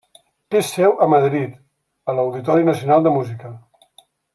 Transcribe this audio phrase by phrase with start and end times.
[0.55, 1.53] Té seu a Madrid,
[2.13, 3.57] a l'Auditori Nacional de Música.